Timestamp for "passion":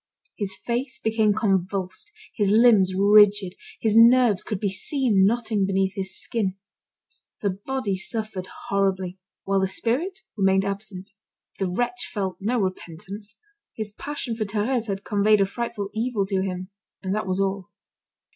13.91-14.35